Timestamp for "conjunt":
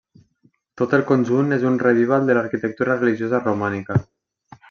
1.09-1.57